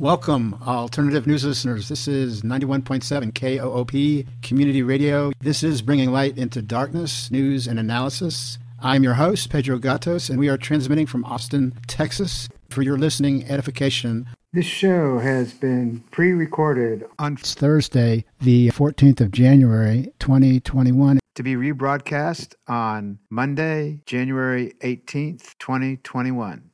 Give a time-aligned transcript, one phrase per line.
[0.00, 1.88] Welcome, alternative news listeners.
[1.88, 5.32] This is 91.7 KOOP Community Radio.
[5.40, 8.58] This is bringing light into darkness, news, and analysis.
[8.78, 12.48] I'm your host, Pedro Gatos, and we are transmitting from Austin, Texas.
[12.70, 19.32] For your listening edification, this show has been pre recorded on Thursday, the 14th of
[19.32, 26.67] January, 2021, to be rebroadcast on Monday, January 18th, 2021.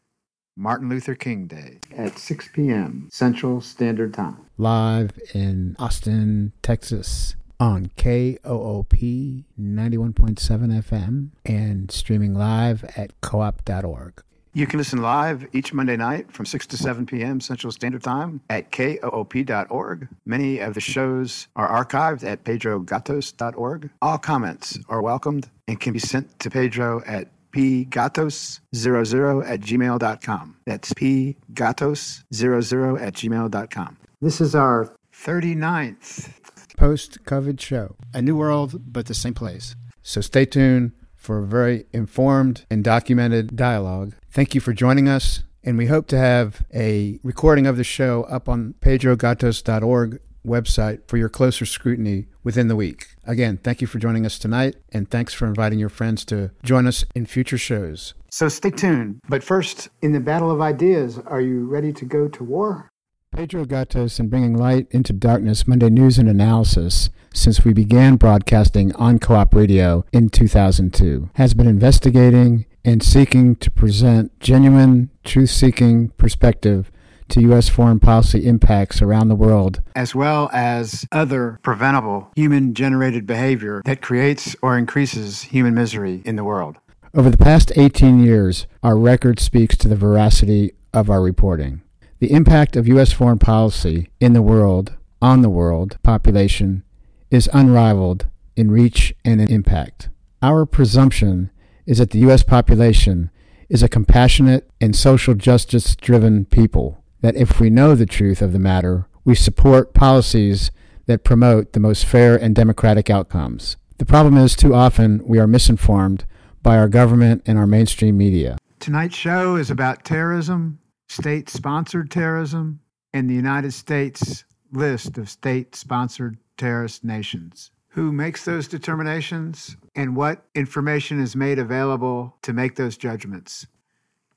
[0.56, 3.08] Martin Luther King Day at 6 p.m.
[3.10, 4.46] Central Standard Time.
[4.56, 14.22] Live in Austin, Texas on KOOP 91.7 FM and streaming live at koop.org.
[14.56, 17.40] You can listen live each Monday night from 6 to 7 p.m.
[17.40, 20.08] Central Standard Time at koop.org.
[20.24, 23.90] Many of the shows are archived at pedrogatos.org.
[24.00, 30.56] All comments are welcomed and can be sent to Pedro at pgatos00 at gmail.com.
[30.66, 33.96] That's pgatos00 at gmail.com.
[34.20, 36.32] This is our 39th
[36.76, 37.96] post COVID show.
[38.12, 39.76] A new world, but the same place.
[40.02, 44.14] So stay tuned for a very informed and documented dialogue.
[44.30, 48.24] Thank you for joining us, and we hope to have a recording of the show
[48.24, 53.08] up on pedrogatos.org website for your closer scrutiny within the week.
[53.24, 56.86] Again, thank you for joining us tonight, and thanks for inviting your friends to join
[56.86, 58.14] us in future shows.
[58.30, 59.20] So stay tuned.
[59.28, 62.90] But first, in the battle of ideas, are you ready to go to war?
[63.34, 68.94] Pedro Gatos and Bringing Light into Darkness Monday News and Analysis, since we began broadcasting
[68.94, 75.50] on Co op Radio in 2002, has been investigating and seeking to present genuine, truth
[75.50, 76.92] seeking perspective
[77.30, 77.68] to U.S.
[77.68, 84.02] foreign policy impacts around the world, as well as other preventable human generated behavior that
[84.02, 86.76] creates or increases human misery in the world.
[87.14, 91.82] Over the past 18 years, our record speaks to the veracity of our reporting.
[92.18, 93.12] The impact of U.S.
[93.12, 96.82] foreign policy in the world, on the world population,
[97.30, 100.08] is unrivaled in reach and in impact.
[100.42, 101.50] Our presumption
[101.86, 102.42] is that the U.S.
[102.42, 103.30] population
[103.68, 108.52] is a compassionate and social justice driven people that if we know the truth of
[108.52, 110.70] the matter, we support policies
[111.06, 113.78] that promote the most fair and democratic outcomes.
[113.96, 116.26] The problem is, too often, we are misinformed
[116.62, 118.58] by our government and our mainstream media.
[118.78, 122.80] Tonight's show is about terrorism, state sponsored terrorism,
[123.14, 127.70] and the United States list of state sponsored terrorist nations.
[127.88, 133.66] Who makes those determinations and what information is made available to make those judgments?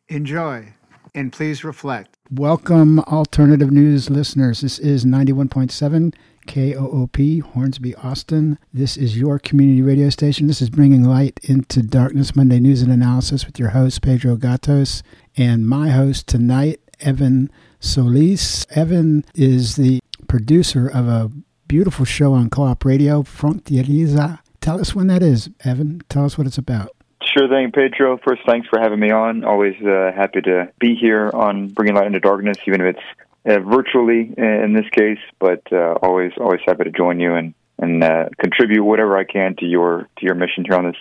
[0.07, 0.73] Enjoy
[1.15, 2.16] and please reflect.
[2.29, 4.59] Welcome, alternative news listeners.
[4.59, 6.13] This is 91.7
[6.45, 8.59] KOOP, Hornsby, Austin.
[8.73, 10.47] This is your community radio station.
[10.47, 15.03] This is Bringing Light into Darkness Monday News and Analysis with your host, Pedro Gatos,
[15.37, 17.49] and my host tonight, Evan
[17.79, 18.67] Solis.
[18.71, 21.31] Evan is the producer of a
[21.69, 24.39] beautiful show on Co op Radio, Frontieriza.
[24.59, 26.01] Tell us when that is, Evan.
[26.09, 26.96] Tell us what it's about.
[27.37, 28.17] Sure thing, Pedro.
[28.17, 29.43] First, thanks for having me on.
[29.43, 33.59] Always uh, happy to be here on Bringing Light into Darkness, even if it's uh,
[33.59, 35.19] virtually in this case.
[35.37, 39.55] But uh, always, always happy to join you and and uh, contribute whatever I can
[39.57, 40.95] to your to your mission here on this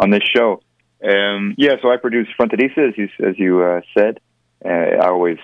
[0.00, 0.60] on this show.
[1.04, 4.18] Um, yeah, so I produce Fronteriza, as you as you uh, said.
[4.64, 5.38] Uh, I always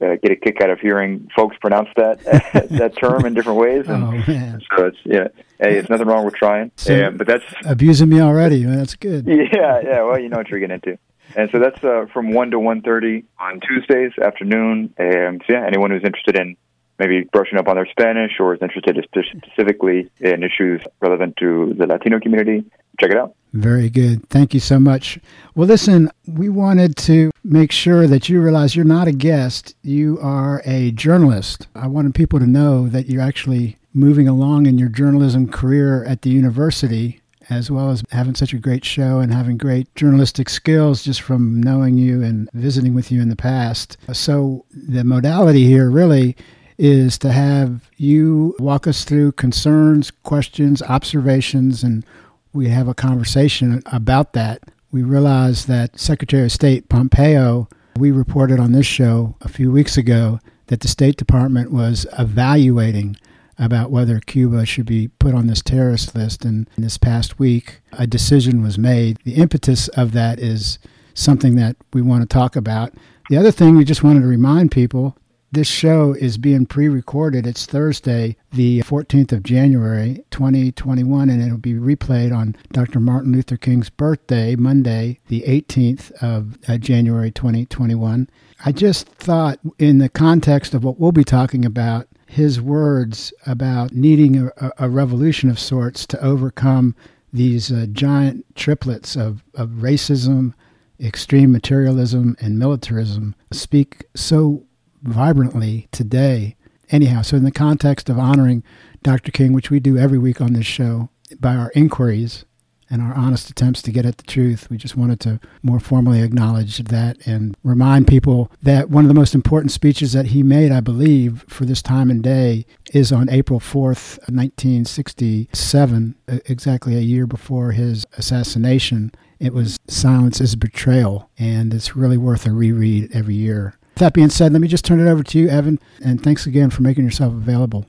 [0.00, 2.22] uh, get a kick out of hearing folks pronounce that
[2.70, 3.88] that term in different ways.
[3.88, 4.60] And oh man!
[4.76, 6.70] So it's yeah, hey, it's nothing wrong with trying.
[6.76, 8.64] So but that's abusing me already.
[8.64, 9.26] That's good.
[9.56, 10.02] Yeah, yeah.
[10.02, 10.98] Well, you know what you're getting into.
[11.36, 14.94] And so that's uh, from one to one thirty on Tuesdays afternoon.
[14.98, 16.56] And so yeah, anyone who's interested in
[16.98, 21.86] maybe brushing up on their Spanish or is interested specifically in issues relevant to the
[21.86, 22.64] Latino community,
[23.00, 23.34] check it out.
[23.52, 24.28] Very good.
[24.28, 25.18] Thank you so much.
[25.54, 30.18] Well, listen, we wanted to make sure that you realize you're not a guest, you
[30.20, 31.66] are a journalist.
[31.74, 36.22] I wanted people to know that you're actually moving along in your journalism career at
[36.22, 41.02] the university as well as having such a great show and having great journalistic skills
[41.02, 43.96] just from knowing you and visiting with you in the past.
[44.12, 46.36] So, the modality here really
[46.78, 52.04] is to have you walk us through concerns, questions, observations, and
[52.52, 54.62] we have a conversation about that.
[54.90, 57.68] We realize that Secretary of State Pompeo,
[57.98, 63.16] we reported on this show a few weeks ago that the State Department was evaluating
[63.58, 66.44] about whether Cuba should be put on this terrorist list.
[66.44, 69.18] And this past week, a decision was made.
[69.24, 70.78] The impetus of that is
[71.14, 72.92] something that we want to talk about.
[73.30, 75.16] The other thing we just wanted to remind people
[75.52, 77.46] this show is being pre recorded.
[77.46, 83.00] It's Thursday, the 14th of January, 2021, and it'll be replayed on Dr.
[83.00, 88.28] Martin Luther King's birthday, Monday, the 18th of uh, January, 2021.
[88.64, 93.92] I just thought, in the context of what we'll be talking about, his words about
[93.92, 96.96] needing a, a revolution of sorts to overcome
[97.32, 100.54] these uh, giant triplets of, of racism,
[100.98, 104.64] extreme materialism, and militarism speak so
[105.06, 106.56] vibrantly today.
[106.90, 108.62] Anyhow, so in the context of honoring
[109.02, 109.32] Dr.
[109.32, 111.10] King, which we do every week on this show,
[111.40, 112.44] by our inquiries
[112.88, 116.22] and our honest attempts to get at the truth, we just wanted to more formally
[116.22, 120.70] acknowledge that and remind people that one of the most important speeches that he made,
[120.70, 127.26] I believe, for this time and day is on April 4th, 1967, exactly a year
[127.26, 129.10] before his assassination.
[129.40, 133.74] It was Silence is Betrayal, and it's really worth a reread every year.
[133.96, 136.68] That being said, let me just turn it over to you, Evan, and thanks again
[136.68, 137.86] for making yourself available.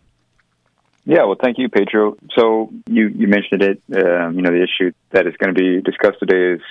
[1.04, 2.18] Yeah, well, thank you, Pedro.
[2.38, 3.82] So you, you mentioned it.
[3.94, 6.62] Um, you know, the issue that is going to be discussed today is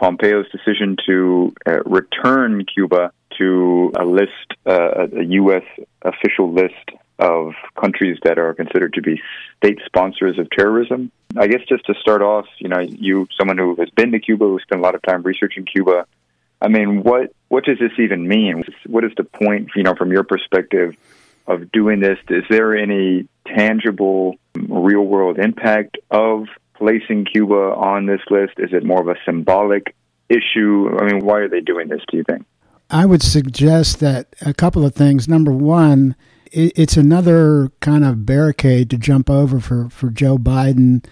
[0.00, 4.30] Pompeo's decision to uh, return Cuba to a list,
[4.66, 5.62] uh, a U.S.
[6.02, 6.74] official list
[7.18, 9.20] of countries that are considered to be
[9.58, 11.10] state sponsors of terrorism.
[11.36, 14.44] I guess just to start off, you know, you, someone who has been to Cuba,
[14.44, 16.06] who spent a lot of time researching Cuba,
[16.60, 18.64] I mean, what what does this even mean?
[18.86, 20.94] What is the point, you know, from your perspective
[21.46, 22.18] of doing this?
[22.28, 28.54] Is there any tangible, real world impact of placing Cuba on this list?
[28.58, 29.94] Is it more of a symbolic
[30.28, 30.90] issue?
[30.98, 32.00] I mean, why are they doing this?
[32.10, 32.44] Do you think?
[32.90, 35.28] I would suggest that a couple of things.
[35.28, 36.14] Number one,
[36.52, 41.04] it's another kind of barricade to jump over for, for Joe Biden,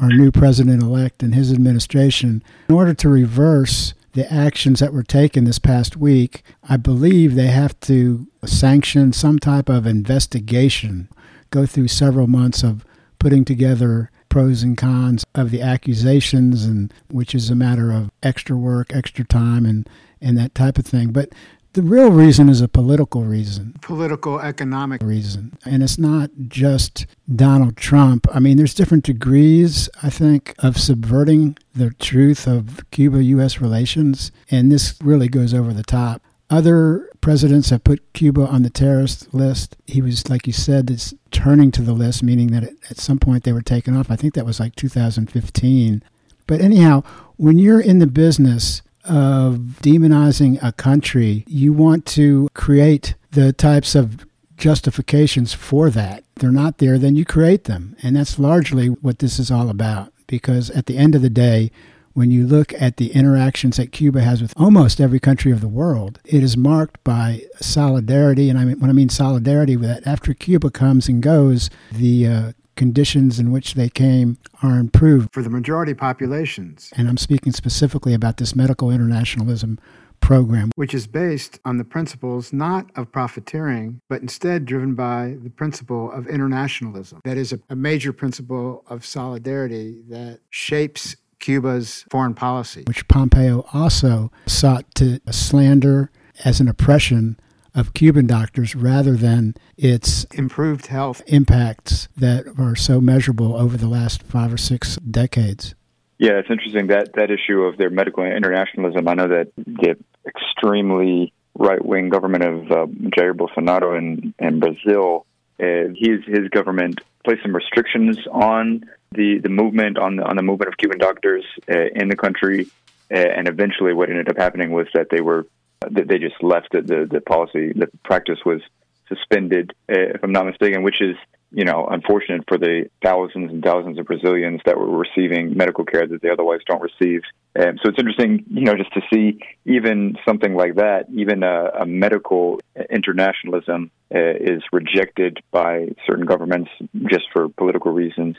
[0.00, 5.02] our new president elect, and his administration, in order to reverse the actions that were
[5.02, 11.08] taken this past week, I believe they have to sanction some type of investigation,
[11.50, 12.84] go through several months of
[13.18, 18.56] putting together pros and cons of the accusations and which is a matter of extra
[18.56, 19.88] work, extra time and
[20.20, 21.12] and that type of thing.
[21.12, 21.30] But
[21.74, 25.56] the real reason is a political reason, political economic reason.
[25.64, 28.26] And it's not just Donald Trump.
[28.32, 34.32] I mean, there's different degrees, I think, of subverting the truth of Cuba US relations.
[34.50, 36.22] And this really goes over the top.
[36.50, 39.76] Other presidents have put Cuba on the terrorist list.
[39.86, 43.44] He was, like you said, it's turning to the list, meaning that at some point
[43.44, 44.10] they were taken off.
[44.10, 46.02] I think that was like 2015.
[46.46, 47.02] But anyhow,
[47.36, 53.94] when you're in the business of demonizing a country, you want to create the types
[53.94, 54.26] of
[54.56, 56.24] justifications for that.
[56.36, 57.96] They're not there, then you create them.
[58.02, 60.12] And that's largely what this is all about.
[60.26, 61.70] Because at the end of the day,
[62.14, 65.68] when you look at the interactions that Cuba has with almost every country of the
[65.68, 68.50] world, it is marked by solidarity.
[68.50, 72.52] And I mean, when I mean solidarity, that after Cuba comes and goes, the uh,
[72.76, 76.90] conditions in which they came are improved for the majority populations.
[76.96, 79.78] And I'm speaking specifically about this medical internationalism
[80.20, 85.50] program, which is based on the principles not of profiteering, but instead driven by the
[85.50, 87.20] principle of internationalism.
[87.24, 93.66] That is a, a major principle of solidarity that shapes Cuba's foreign policy, which Pompeo
[93.74, 96.10] also sought to slander
[96.44, 97.38] as an oppression
[97.74, 103.88] of Cuban doctors rather than its improved health impacts that are so measurable over the
[103.88, 105.74] last five or six decades.
[106.18, 109.08] Yeah, it's interesting that that issue of their medical internationalism.
[109.08, 109.96] I know that the
[110.26, 115.26] extremely right wing government of uh, Jair Bolsonaro in, in Brazil,
[115.60, 118.84] uh, his his government placed some restrictions on
[119.14, 122.70] the, the movement on the on the movement of Cuban doctors uh, in the country,
[123.12, 125.46] uh, and eventually what ended up happening was that they were
[125.90, 126.86] they just left it.
[126.86, 128.60] The the policy, the practice was
[129.08, 131.16] suspended, uh, if I'm not mistaken, which is
[131.50, 136.06] you know unfortunate for the thousands and thousands of Brazilians that were receiving medical care
[136.06, 137.22] that they otherwise don't receive.
[137.54, 141.70] And so it's interesting, you know, just to see even something like that, even a,
[141.80, 146.70] a medical internationalism uh, is rejected by certain governments
[147.10, 148.36] just for political reasons.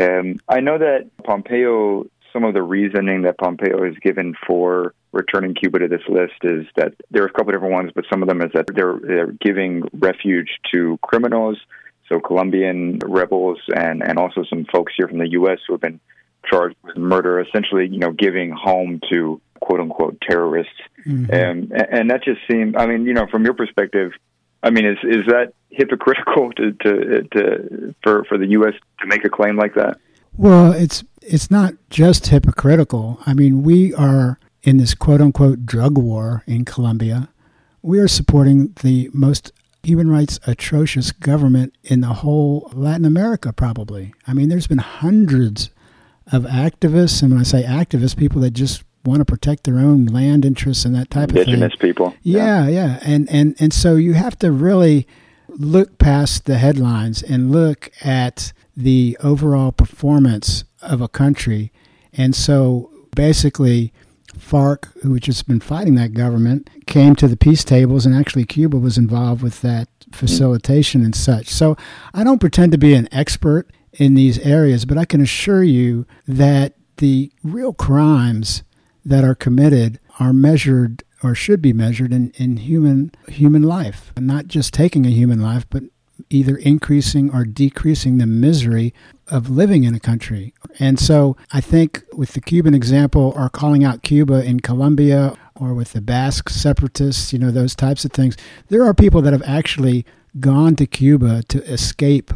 [0.00, 5.54] Um, I know that Pompeo some of the reasoning that Pompeo has given for returning
[5.54, 8.22] Cuba to this list is that there are a couple of different ones, but some
[8.22, 11.58] of them is that they're, they're giving refuge to criminals,
[12.08, 15.58] so Colombian rebels, and, and also some folks here from the U.S.
[15.66, 16.00] who have been
[16.48, 20.72] charged with murder, essentially, you know, giving home to quote unquote terrorists.
[21.06, 21.32] Mm-hmm.
[21.32, 24.12] And, and that just seemed, I mean, you know, from your perspective,
[24.62, 28.74] I mean, is is that hypocritical to, to, to for for the U.S.
[29.00, 29.98] to make a claim like that?
[30.36, 33.20] Well, it's it's not just hypocritical.
[33.26, 37.28] I mean, we are in this quote unquote drug war in Colombia.
[37.82, 39.52] We are supporting the most
[39.82, 44.12] human rights atrocious government in the whole Latin America, probably.
[44.26, 45.70] I mean, there's been hundreds
[46.30, 50.06] of activists, and when I say activists, people that just want to protect their own
[50.06, 51.54] land interests and that type Indigenous of thing.
[51.54, 52.14] Indigenous people.
[52.22, 55.06] Yeah, yeah, yeah, and and and so you have to really
[55.48, 61.72] look past the headlines and look at the overall performance of a country.
[62.12, 63.92] And so basically,
[64.38, 68.44] FARC, who had just been fighting that government, came to the peace tables, and actually
[68.44, 70.14] Cuba was involved with that mm.
[70.14, 71.48] facilitation and such.
[71.48, 71.76] So
[72.14, 76.06] I don't pretend to be an expert in these areas, but I can assure you
[76.26, 78.62] that the real crimes
[79.04, 84.46] that are committed are measured or should be measured in, in human human life, not
[84.46, 85.84] just taking a human life, but
[86.28, 88.92] either increasing or decreasing the misery
[89.28, 90.52] of living in a country.
[90.78, 95.74] And so I think with the Cuban example, or calling out Cuba in Colombia, or
[95.74, 98.36] with the Basque separatists, you know, those types of things,
[98.68, 100.04] there are people that have actually
[100.38, 102.32] gone to Cuba to escape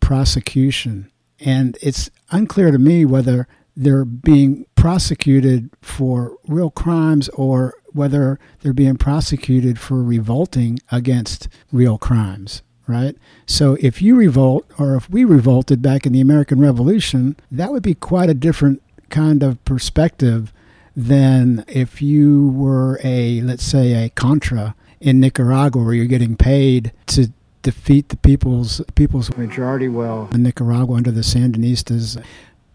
[0.00, 1.10] prosecution.
[1.40, 8.72] And it's unclear to me whether they're being prosecuted for real crimes or whether they're
[8.72, 13.16] being prosecuted for revolting against real crimes right?
[13.46, 17.82] So if you revolt, or if we revolted back in the American Revolution, that would
[17.82, 20.52] be quite a different kind of perspective
[20.96, 26.92] than if you were a, let's say, a Contra in Nicaragua, where you're getting paid
[27.06, 32.22] to defeat the people's people's majority will in Nicaragua under the Sandinistas.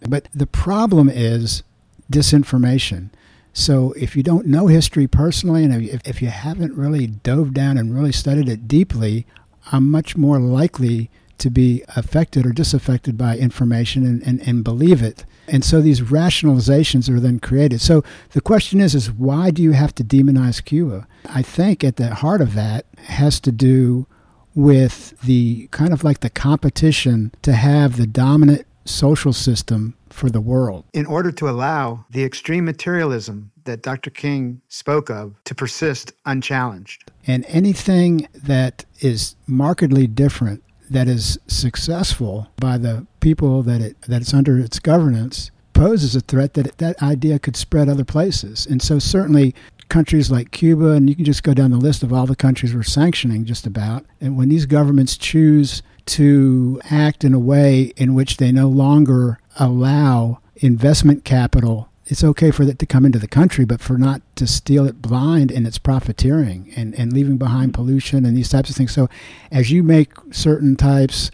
[0.09, 1.63] But the problem is
[2.11, 3.09] disinformation.
[3.53, 7.77] So if you don't know history personally, and if, if you haven't really dove down
[7.77, 9.25] and really studied it deeply,
[9.71, 11.09] I'm much more likely
[11.39, 15.25] to be affected or disaffected by information and, and, and believe it.
[15.47, 17.81] And so these rationalizations are then created.
[17.81, 21.07] So the question is, is why do you have to demonize Cuba?
[21.29, 24.07] I think at the heart of that has to do
[24.55, 30.41] with the kind of like the competition to have the dominant social system for the
[30.41, 30.85] world.
[30.93, 34.09] In order to allow the extreme materialism that Dr.
[34.09, 37.11] King spoke of to persist unchallenged.
[37.25, 44.21] And anything that is markedly different, that is successful by the people that it that
[44.21, 48.65] it's under its governance, poses a threat that it, that idea could spread other places.
[48.65, 49.53] And so certainly
[49.89, 52.73] countries like Cuba, and you can just go down the list of all the countries
[52.73, 54.05] we're sanctioning just about.
[54.19, 59.39] And when these governments choose to act in a way in which they no longer
[59.57, 64.21] allow investment capital it's okay for it to come into the country, but for not
[64.37, 68.69] to steal it blind in its profiteering and, and leaving behind pollution and these types
[68.69, 68.93] of things.
[68.93, 69.09] So,
[69.51, 71.31] as you make certain types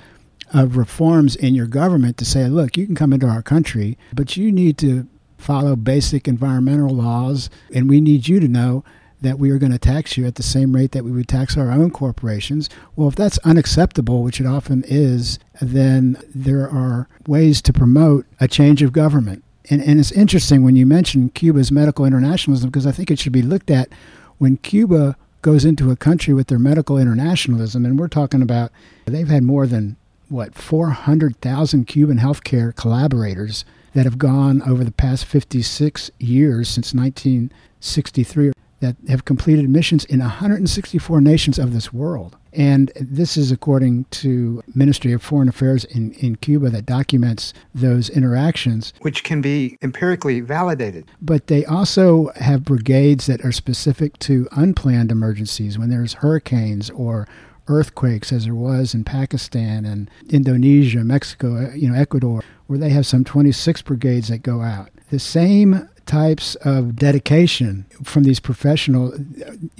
[0.51, 4.35] of reforms in your government to say, look, you can come into our country, but
[4.35, 8.83] you need to follow basic environmental laws, and we need you to know
[9.23, 11.57] that we are going to tax you at the same rate that we would tax
[11.57, 12.69] our own corporations.
[12.95, 18.47] Well, if that's unacceptable, which it often is, then there are ways to promote a
[18.47, 19.43] change of government.
[19.69, 23.31] And, and it's interesting when you mention Cuba's medical internationalism because I think it should
[23.31, 23.89] be looked at
[24.37, 28.71] when Cuba goes into a country with their medical internationalism, and we're talking about
[29.05, 29.95] they've had more than
[30.27, 33.63] what 400,000 Cuban healthcare collaborators
[33.93, 38.51] that have gone over the past 56 years since 1963
[38.83, 42.35] that have completed missions in 164 nations of this world.
[42.51, 48.09] And this is according to Ministry of Foreign Affairs in, in Cuba that documents those
[48.09, 48.93] interactions.
[49.01, 51.05] Which can be empirically validated.
[51.21, 57.25] But they also have brigades that are specific to unplanned emergencies when there's hurricanes or
[57.69, 63.05] earthquakes as there was in Pakistan and Indonesia, Mexico, you know, Ecuador, where they have
[63.05, 64.89] some 26 brigades that go out.
[65.09, 69.19] The same types of dedication from these professionals.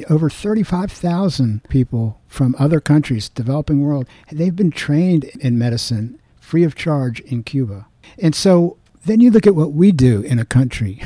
[0.09, 6.75] Over 35,000 people from other countries, developing world, they've been trained in medicine free of
[6.75, 7.87] charge in Cuba.
[8.19, 11.01] And so then you look at what we do in a country.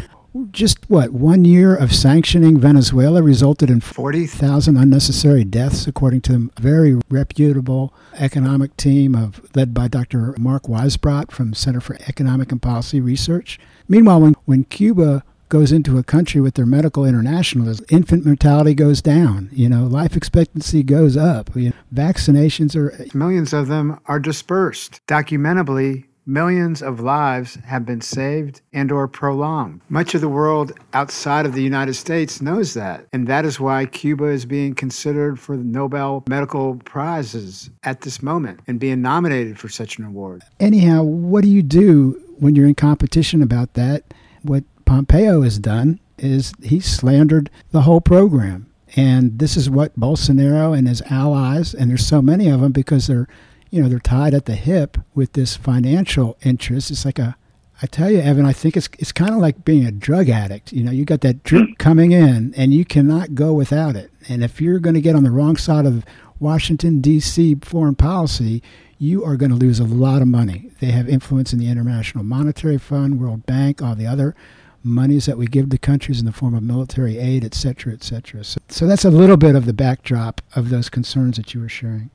[0.52, 6.62] Just what, one year of sanctioning Venezuela resulted in 40,000 unnecessary deaths, according to a
[6.62, 10.36] very reputable economic team of, led by Dr.
[10.38, 13.60] Mark Weisbrot from Center for Economic and Policy Research.
[13.88, 19.02] Meanwhile, when, when Cuba goes into a country with their medical internationalism, infant mortality goes
[19.02, 19.50] down.
[19.52, 21.56] You know, life expectancy goes up.
[21.56, 25.02] You know, vaccinations are millions of them are dispersed.
[25.08, 29.82] Documentably, millions of lives have been saved and or prolonged.
[29.90, 33.86] Much of the world outside of the United States knows that, and that is why
[33.86, 39.58] Cuba is being considered for the Nobel Medical Prizes at this moment and being nominated
[39.58, 40.44] for such an award.
[40.60, 44.04] Anyhow, what do you do when you're in competition about that,
[44.42, 48.72] what Pompeo has done is he slandered the whole program.
[48.96, 53.08] And this is what Bolsonaro and his allies, and there's so many of them because
[53.08, 53.28] they're,
[53.70, 56.92] you know, they're tied at the hip with this financial interest.
[56.92, 57.36] It's like a,
[57.82, 60.74] I tell you, Evan, I think it's it's kind of like being a drug addict.
[60.74, 64.12] You know, you got that drip coming in, and you cannot go without it.
[64.28, 66.04] And if you're going to get on the wrong side of
[66.40, 67.58] Washington D.C.
[67.62, 68.64] foreign policy,
[68.98, 70.72] you are going to lose a lot of money.
[70.80, 74.36] They have influence in the International Monetary Fund, World Bank, all the other
[74.84, 78.04] monies that we give to countries in the form of military aid, et cetera, et
[78.04, 78.44] cetera.
[78.44, 81.70] So, so that's a little bit of the backdrop of those concerns that you were
[81.70, 82.10] sharing.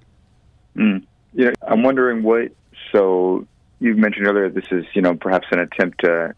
[0.77, 1.05] Mm.
[1.33, 2.53] Yeah, I'm wondering what.
[2.93, 3.47] So
[3.81, 6.35] you've mentioned earlier this is, you know, perhaps an attempt to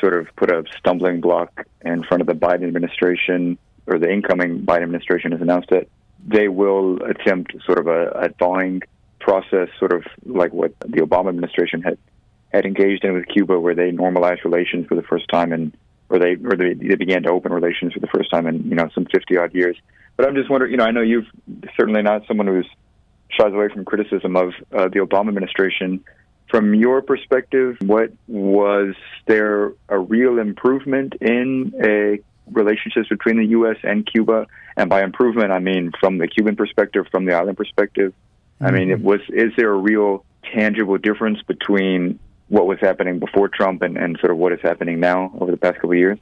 [0.00, 4.62] sort of put a stumbling block in front of the Biden administration, or the incoming
[4.62, 5.88] Biden administration has announced that
[6.26, 8.82] they will attempt sort of a, a thawing
[9.20, 11.98] process, sort of like what the Obama administration had
[12.52, 15.76] had engaged in with Cuba, where they normalized relations for the first time, and
[16.08, 18.74] or they or they, they began to open relations for the first time in you
[18.74, 19.76] know some fifty odd years.
[20.16, 21.28] But I'm just wondering, you know, I know you've
[21.76, 22.68] certainly not someone who's
[23.32, 26.04] shies away from criticism of uh, the Obama administration.
[26.50, 28.94] From your perspective, what was
[29.26, 32.18] there a real improvement in a
[32.50, 33.76] relationships between the U.S.
[33.84, 34.46] and Cuba?
[34.76, 38.12] And by improvement, I mean from the Cuban perspective, from the island perspective.
[38.60, 38.66] Mm-hmm.
[38.66, 42.18] I mean, it was is there a real tangible difference between
[42.48, 45.56] what was happening before Trump and, and sort of what is happening now over the
[45.56, 46.18] past couple of years?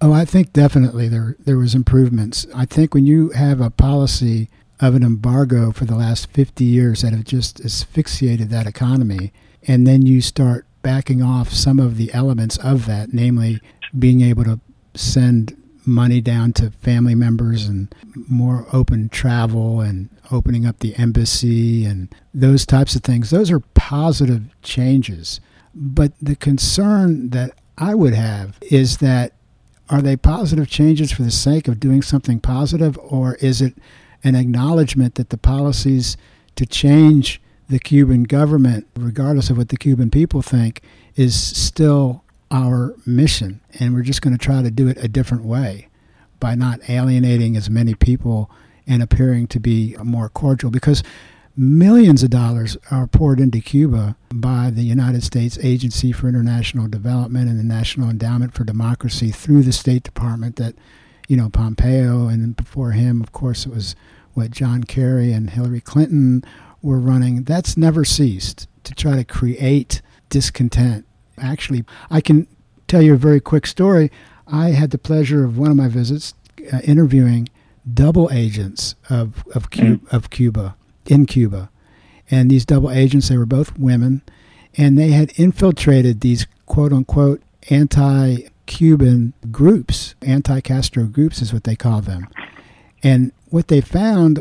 [0.00, 2.46] Oh, I think definitely there there was improvements.
[2.54, 4.48] I think when you have a policy
[4.80, 9.32] of an embargo for the last 50 years that have just asphyxiated that economy,
[9.66, 13.60] and then you start backing off some of the elements of that, namely
[13.98, 14.60] being able to
[14.94, 15.56] send
[15.86, 17.94] money down to family members and
[18.28, 23.30] more open travel and opening up the embassy and those types of things.
[23.30, 25.40] Those are positive changes.
[25.74, 29.32] But the concern that I would have is that
[29.88, 33.74] are they positive changes for the sake of doing something positive, or is it
[34.22, 36.16] an acknowledgement that the policies
[36.56, 40.82] to change the Cuban government, regardless of what the Cuban people think,
[41.16, 43.60] is still our mission?
[43.78, 45.88] And we're just going to try to do it a different way
[46.40, 48.50] by not alienating as many people
[48.86, 50.70] and appearing to be more cordial.
[50.70, 51.02] Because
[51.56, 57.50] Millions of dollars are poured into Cuba by the United States Agency for International Development
[57.50, 60.74] and the National Endowment for Democracy through the State Department that,
[61.30, 63.94] you know, Pompeo and before him, of course, it was
[64.34, 66.42] what John Kerry and Hillary Clinton
[66.82, 67.44] were running.
[67.44, 71.06] That's never ceased to try to create discontent.
[71.38, 72.48] Actually, I can
[72.88, 74.10] tell you a very quick story.
[74.48, 76.34] I had the pleasure of one of my visits
[76.72, 77.48] uh, interviewing
[77.94, 80.12] double agents of of, Cu- mm.
[80.12, 80.74] of Cuba
[81.06, 81.70] in Cuba.
[82.28, 84.22] And these double agents, they were both women,
[84.76, 87.40] and they had infiltrated these quote unquote
[87.70, 92.28] anti Cuban groups, anti Castro groups is what they call them.
[93.02, 94.38] And what they found,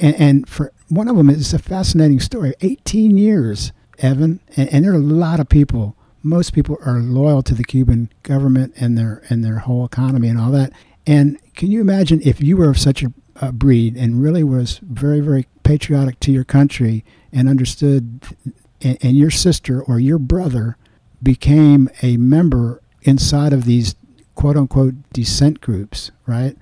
[0.00, 4.84] and, and, for one of them, it's a fascinating story 18 years, Evan, and, and
[4.84, 5.96] there are a lot of people.
[6.24, 10.40] Most people are loyal to the Cuban government and their and their whole economy and
[10.40, 10.72] all that.
[11.06, 14.80] And can you imagine if you were of such a, a breed and really was
[14.82, 18.26] very, very patriotic to your country and understood,
[18.82, 20.76] and, and your sister or your brother
[21.22, 23.94] became a member inside of these
[24.34, 26.56] quote unquote dissent groups, right?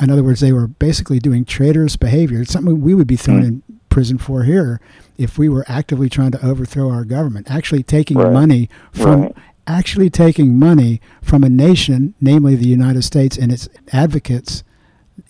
[0.00, 2.40] In other words, they were basically doing traitorous behavior.
[2.40, 3.46] It's something we would be thrown mm.
[3.46, 4.80] in prison for here
[5.16, 8.32] if we were actively trying to overthrow our government, actually taking right.
[8.32, 9.36] money from right.
[9.66, 14.64] actually taking money from a nation, namely the United States and its advocates,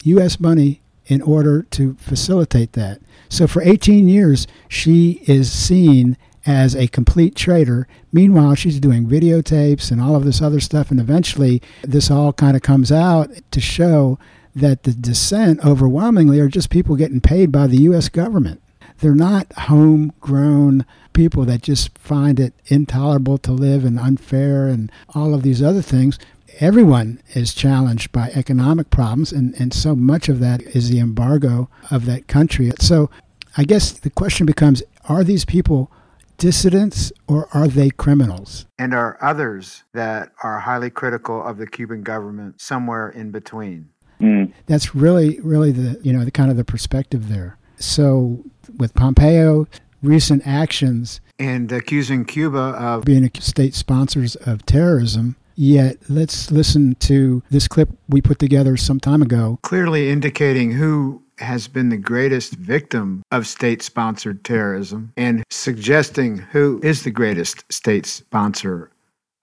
[0.05, 3.01] US money in order to facilitate that.
[3.29, 7.89] So for 18 years, she is seen as a complete traitor.
[8.13, 12.57] Meanwhile, she's doing videotapes and all of this other stuff, and eventually, this all kind
[12.57, 14.19] of comes out to show
[14.55, 18.09] that the dissent overwhelmingly are just people getting paid by the U.S.
[18.09, 18.63] government.
[18.99, 25.35] They're not homegrown people that just find it intolerable to live and unfair and all
[25.35, 26.19] of these other things
[26.61, 31.69] everyone is challenged by economic problems, and, and so much of that is the embargo
[31.91, 32.71] of that country.
[32.81, 33.11] So
[33.57, 35.91] I guess the question becomes are these people
[36.37, 38.67] dissidents or are they criminals?
[38.79, 43.89] And are others that are highly critical of the Cuban government somewhere in between?
[44.21, 44.53] Mm.
[44.67, 47.59] That's really, really the you know the kind of the perspective there.
[47.79, 48.45] So
[48.79, 49.67] with Pompeo,
[50.03, 56.97] recent actions and accusing Cuba of being a state sponsors of terrorism, Yet, let's listen
[56.97, 59.59] to this clip we put together some time ago.
[59.63, 66.81] Clearly indicating who has been the greatest victim of state sponsored terrorism and suggesting who
[66.83, 68.91] is the greatest state sponsor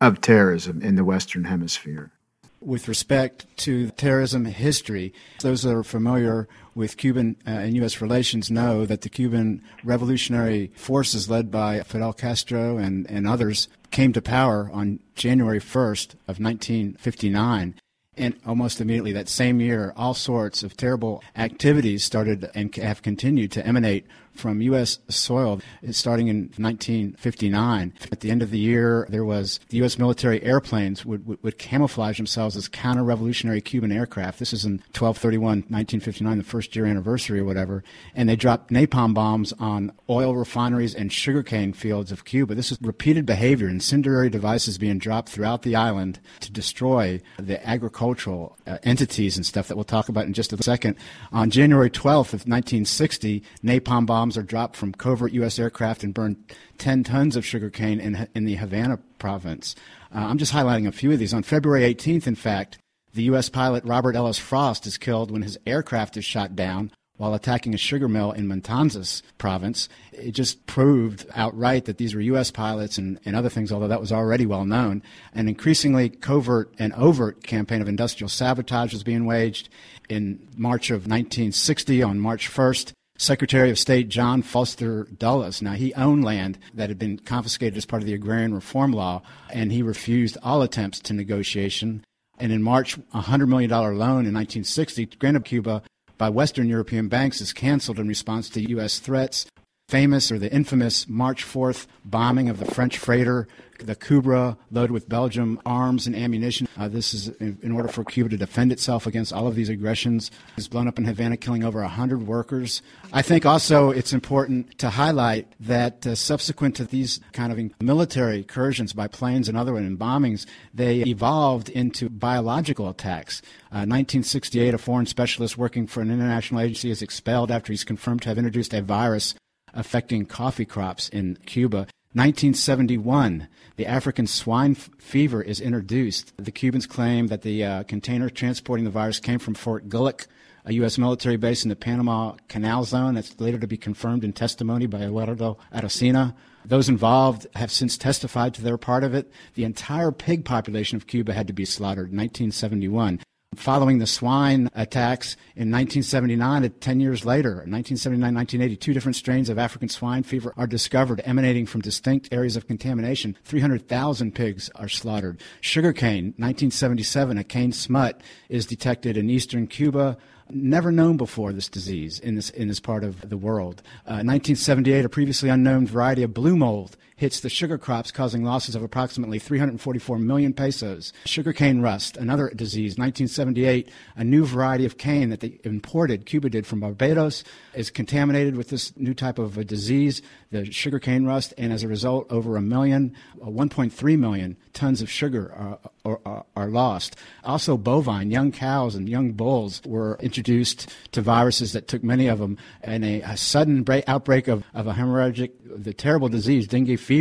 [0.01, 2.11] of terrorism in the Western Hemisphere.
[2.59, 5.13] with respect to terrorism history.
[5.41, 8.01] Those that are familiar with Cuban uh, and U.S.
[8.01, 14.13] relations know that the Cuban revolutionary forces led by Fidel Castro and, and others came
[14.13, 17.75] to power on January 1st of 1959.
[18.15, 23.51] And almost immediately that same year, all sorts of terrible activities started and have continued
[23.53, 24.99] to emanate from U.S.
[25.09, 27.93] soil starting in 1959.
[28.11, 29.97] At the end of the year, there was the U.S.
[29.97, 34.39] military airplanes would, would, would camouflage themselves as counter-revolutionary Cuban aircraft.
[34.39, 37.83] This is in 1231, 1959, the first year anniversary or whatever.
[38.15, 42.55] And they dropped napalm bombs on oil refineries and sugarcane fields of Cuba.
[42.55, 48.57] This is repeated behavior, incendiary devices being dropped throughout the island to destroy the agricultural
[48.65, 50.95] uh, entities and stuff that we'll talk about in just a second.
[51.31, 55.59] On January 12th of 1960, napalm bombs bombs are dropped from covert U.S.
[55.59, 56.37] aircraft and burn
[56.77, 59.75] 10 tons of sugarcane in, in the Havana province.
[60.15, 61.33] Uh, I'm just highlighting a few of these.
[61.33, 62.77] On February 18th, in fact,
[63.13, 63.49] the U.S.
[63.49, 67.77] pilot Robert Ellis Frost is killed when his aircraft is shot down while attacking a
[67.77, 69.89] sugar mill in Matanzas province.
[70.13, 72.49] It just proved outright that these were U.S.
[72.49, 75.03] pilots and, and other things, although that was already well known.
[75.35, 79.67] An increasingly covert and overt campaign of industrial sabotage was being waged.
[80.07, 85.61] In March of 1960, on March 1st, Secretary of State John Foster Dulles.
[85.61, 89.21] Now, he owned land that had been confiscated as part of the Agrarian Reform Law,
[89.51, 92.03] and he refused all attempts to negotiation.
[92.39, 95.83] And in March, a $100 million loan in 1960 granted Cuba
[96.17, 98.99] by Western European banks is canceled in response to U.S.
[98.99, 99.45] threats.
[99.93, 103.47] Famous or the infamous March 4th bombing of the French freighter
[103.79, 106.67] the Coubre, loaded with Belgium arms and ammunition.
[106.77, 109.69] Uh, this is in, in, order for Cuba to defend itself against all of these
[109.69, 110.31] aggressions.
[110.57, 112.81] It's blown up in Havana, killing over 100 workers.
[113.11, 118.37] I think also it's important to highlight that uh, subsequent to these kind of military
[118.37, 123.41] incursions by planes and other and bombings, they evolved into biological attacks.
[123.71, 128.21] Uh, 1968, a foreign specialist working for an international agency is expelled after he's confirmed
[128.21, 129.35] to have introduced a virus
[129.73, 131.87] affecting coffee crops in Cuba.
[132.15, 136.31] 1971, the African swine f- fever is introduced.
[136.37, 140.27] The Cubans claim that the uh, container transporting the virus came from Fort Gulick,
[140.63, 140.99] a U.S.
[140.99, 143.15] military base in the Panama Canal Zone.
[143.15, 146.35] That's later to be confirmed in testimony by Eduardo Arocena.
[146.63, 149.31] Those involved have since testified to their part of it.
[149.55, 153.19] The entire pig population of Cuba had to be slaughtered in 1971.
[153.55, 159.59] Following the swine attacks in 1979, 10 years later, 1979 1980, two different strains of
[159.59, 163.37] African swine fever are discovered emanating from distinct areas of contamination.
[163.43, 165.41] 300,000 pigs are slaughtered.
[165.61, 170.17] Sugarcane, 1977, a cane smut is detected in eastern Cuba
[170.49, 173.81] never known before this disease in this in this part of the world.
[174.05, 178.75] Uh, 1978, a previously unknown variety of blue mold hits the sugar crops, causing losses
[178.75, 181.13] of approximately 344 million pesos.
[181.23, 182.97] Sugarcane rust, another disease.
[182.97, 188.57] 1978, a new variety of cane that they imported, Cuba did from Barbados, is contaminated
[188.57, 192.57] with this new type of a disease, the sugarcane rust, and as a result, over
[192.57, 197.15] a million, uh, 1.3 million tons of sugar are, are, are lost.
[197.45, 202.39] Also, bovine, young cows and young bulls were introduced to viruses that took many of
[202.39, 206.99] them, and a, a sudden break, outbreak of, of a hemorrhagic, the terrible disease, dengue
[206.99, 207.12] fever,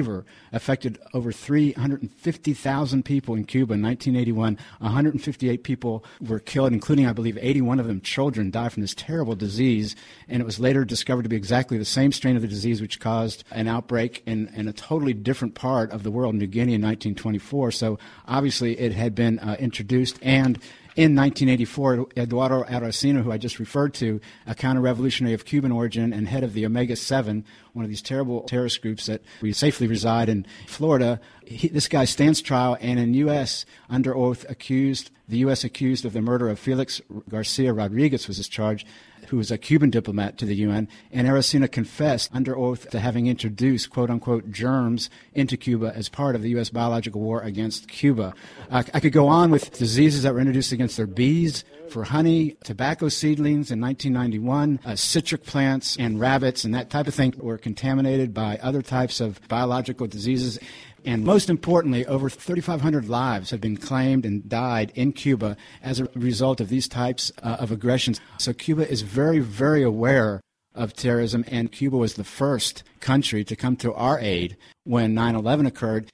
[0.52, 4.58] affected over 350,000 people in Cuba in 1981.
[4.78, 9.34] 158 people were killed, including, I believe, 81 of them children died from this terrible
[9.34, 9.94] disease,
[10.28, 13.00] and it was later discovered to be exactly the same strain of the disease which
[13.00, 16.82] caused an outbreak in, in a totally different part of the world, New Guinea, in
[16.82, 17.70] 1924.
[17.72, 20.58] So obviously it had been uh, introduced and
[20.94, 26.28] in 1984, Eduardo Arocena, who I just referred to, a counter-revolutionary of Cuban origin and
[26.28, 30.28] head of the Omega 7, one of these terrible terrorist groups that we safely reside
[30.28, 33.64] in Florida, he, this guy stands trial and in U.S.
[33.88, 35.64] under oath accused, the U.S.
[35.64, 38.84] accused of the murder of Felix Garcia Rodriguez was his charge
[39.32, 43.28] who was a Cuban diplomat to the UN, and Arocena confessed under oath to having
[43.28, 46.68] introduced quote unquote germs into Cuba as part of the U.S.
[46.68, 48.34] biological war against Cuba.
[48.70, 53.08] I could go on with diseases that were introduced against their bees, for honey, tobacco
[53.08, 58.32] seedlings in 1991, uh, citric plants, and rabbits, and that type of thing were contaminated
[58.32, 60.58] by other types of biological diseases.
[61.04, 66.08] And most importantly, over 3,500 lives have been claimed and died in Cuba as a
[66.14, 68.20] result of these types uh, of aggressions.
[68.38, 70.40] So Cuba is very, very aware
[70.74, 75.34] of terrorism, and Cuba was the first country to come to our aid when 9
[75.34, 76.08] 11 occurred,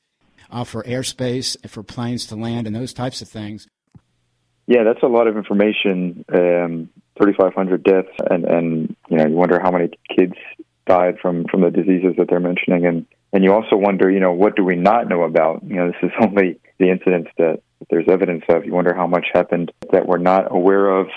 [0.50, 3.68] offer airspace for planes to land and those types of things.
[4.66, 6.24] Yeah, that's a lot of information.
[6.32, 10.34] Um, 3,500 deaths, and, and you know, you wonder how many kids
[10.86, 12.86] died from, from the diseases that they're mentioning.
[12.86, 15.62] And and you also wonder, you know, what do we not know about?
[15.64, 17.60] You know, this is only the incidents that
[17.90, 18.64] there's evidence of.
[18.64, 21.08] You wonder how much happened that we're not aware of.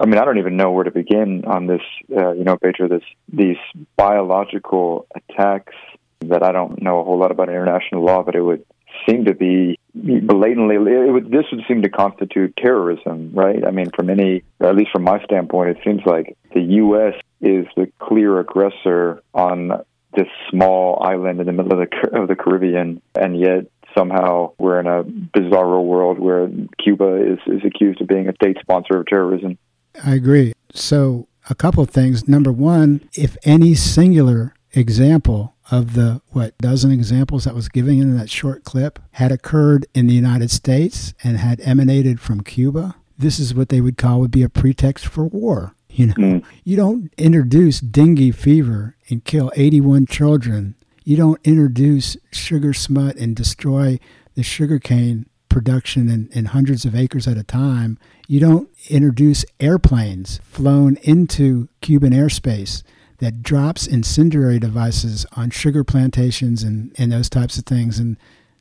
[0.00, 1.82] I mean, I don't even know where to begin on this.
[2.10, 3.58] Uh, you know, Pedro, this these
[3.96, 5.74] biological attacks
[6.20, 8.64] that I don't know a whole lot about international law, but it would
[9.08, 10.76] seem to be blatantly.
[10.76, 13.64] It would, this would seem to constitute terrorism, right?
[13.64, 17.14] I mean, from any, at least from my standpoint, it seems like the U.S.
[17.40, 19.84] is the clear aggressor on
[20.16, 24.80] this small island in the middle of the of the Caribbean, and yet somehow we're
[24.80, 26.48] in a bizarre world where
[26.82, 29.58] Cuba is, is accused of being a state sponsor of terrorism.
[30.04, 30.52] I agree.
[30.72, 32.28] So, a couple of things.
[32.28, 38.16] Number one, if any singular example of the what dozen examples that was given in
[38.18, 43.38] that short clip had occurred in the United States and had emanated from Cuba, this
[43.38, 45.74] is what they would call would be a pretext for war.
[45.96, 46.44] You know, mm.
[46.62, 50.74] you don't introduce dengue fever and kill 81 children.
[51.04, 53.98] You don't introduce sugar smut and destroy
[54.34, 57.98] the sugarcane production in, in hundreds of acres at a time.
[58.28, 62.82] You don't introduce airplanes flown into Cuban airspace
[63.18, 68.18] that drops incendiary devices on sugar plantations and, and those types of things and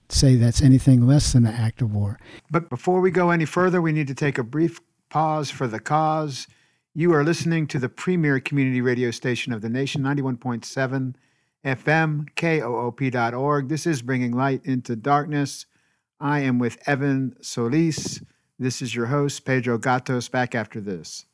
[0.08, 2.17] say that's anything less than an act of war.
[2.50, 5.82] But before we go any further, we need to take a brief pause for the
[5.82, 6.48] cause.
[6.97, 11.15] You are listening to the premier community radio station of the nation, 91.7
[11.65, 13.67] FM, KOOP.org.
[13.67, 15.65] This is Bringing Light into Darkness.
[16.21, 18.21] I am with Evan Solis.
[18.58, 21.25] This is your host, Pedro Gatos, back after this.